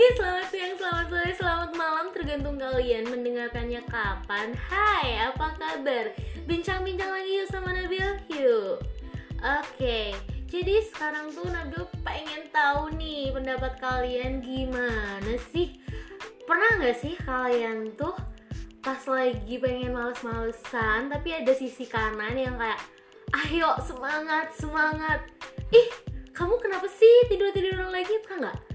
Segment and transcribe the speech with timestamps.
[0.00, 6.16] pagi, selamat siang, selamat sore, selamat malam Tergantung kalian mendengarkannya kapan Hai, apa kabar?
[6.48, 8.80] Bincang-bincang lagi yuk sama Nabil Yuk
[9.44, 10.16] Oke,
[10.48, 15.76] jadi sekarang tuh Nabil pengen tahu nih pendapat kalian gimana sih?
[16.48, 18.16] Pernah gak sih kalian tuh
[18.80, 22.80] pas lagi pengen males-malesan Tapi ada sisi kanan yang kayak
[23.36, 25.28] Ayo semangat, semangat
[25.68, 25.92] Ih,
[26.32, 28.16] kamu kenapa sih tidur-tiduran lagi?
[28.24, 28.69] Pernah nggak?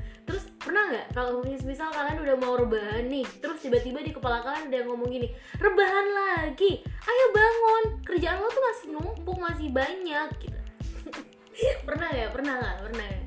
[0.65, 4.73] Pernah nggak kalau mis- misal kalian udah mau rebahan nih, terus tiba-tiba di kepala kalian
[4.73, 5.29] yang ngomong gini,
[5.61, 10.59] rebahan lagi, ayo bangun, kerjaan lo tuh masih numpuk, masih banyak gitu.
[11.87, 12.31] pernah nggak?
[12.33, 12.77] Pernah nggak?
[12.89, 13.05] Pernah.
[13.05, 13.25] nggak?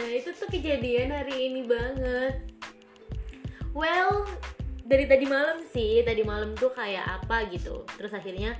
[0.00, 2.34] Nah itu tuh kejadian hari ini banget.
[3.76, 4.24] Well,
[4.88, 7.84] dari tadi malam sih, tadi malam tuh kayak apa gitu.
[8.00, 8.56] Terus akhirnya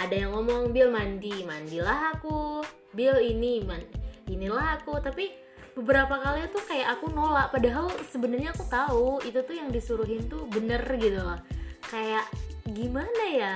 [0.00, 2.64] ada yang ngomong Bill mandi, mandilah aku.
[2.96, 3.84] Bill ini man,
[4.26, 4.96] inilah aku.
[5.04, 5.47] Tapi
[5.78, 10.42] beberapa kali tuh kayak aku nolak padahal sebenarnya aku tahu itu tuh yang disuruhin tuh
[10.50, 11.38] bener gitu loh.
[11.86, 12.26] Kayak
[12.66, 13.54] gimana ya?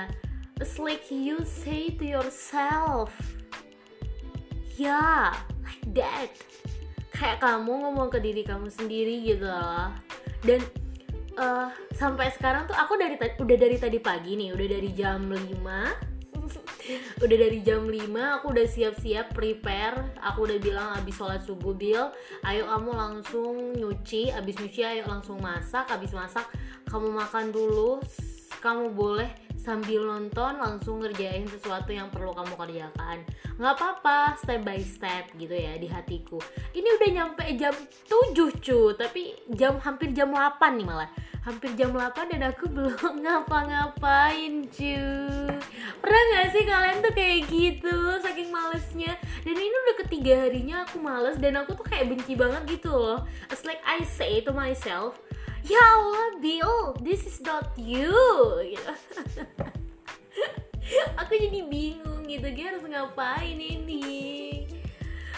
[0.55, 3.11] It's like you say to yourself
[4.79, 5.35] ya
[5.67, 6.31] like that.
[7.11, 9.91] Kayak kamu ngomong ke diri kamu sendiri gitu loh.
[10.47, 10.63] Dan
[11.35, 16.12] eh, sampai sekarang tuh aku dari udah dari tadi pagi nih udah dari jam 5
[17.23, 20.15] udah dari jam 5 aku udah siap-siap prepare.
[20.19, 22.11] Aku udah bilang abis sholat subuh Bill
[22.45, 24.33] ayo kamu langsung nyuci.
[24.33, 25.87] Abis nyuci ayo langsung masak.
[25.89, 26.47] Abis masak
[26.87, 27.99] kamu makan dulu.
[28.63, 29.27] Kamu boleh
[29.63, 33.23] sambil nonton langsung ngerjain sesuatu yang perlu kamu kerjakan.
[33.55, 36.43] Nggak apa-apa step by step gitu ya di hatiku.
[36.75, 37.71] Ini udah nyampe jam
[38.35, 41.09] 7 cu tapi jam hampir jam 8 nih malah.
[41.47, 44.99] Hampir jam 8 dan aku belum ngapa-ngapain cu.
[45.23, 45.52] pernah gak
[46.53, 49.17] sih kalian tuh kayak gitu saking malesnya.
[49.41, 53.25] Dan ini udah ketiga harinya aku males dan aku tuh kayak benci banget gitu loh.
[53.49, 55.17] It's like I say to myself
[55.63, 58.13] ya Allah Bill this is not you.
[61.23, 64.67] Aku jadi bingung gitu gue harus ngapain ini?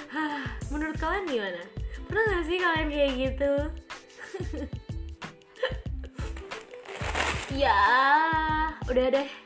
[0.73, 1.61] Menurut kalian gimana?
[2.09, 3.53] Pernah gak sih kalian kayak gitu?
[7.56, 7.72] Ya
[8.91, 9.44] udah deh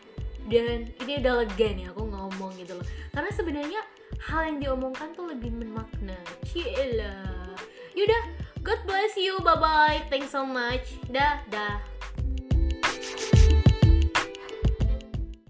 [0.49, 2.85] dan ini udah lega nih aku ngomong gitu loh.
[3.13, 3.81] Karena sebenarnya
[4.27, 6.17] hal yang diomongkan tuh lebih bermakna.
[6.49, 7.53] Cielah
[7.93, 8.23] Yaudah
[8.65, 9.38] God bless you.
[9.45, 10.97] Bye bye thanks so much.
[11.07, 11.79] Dah dah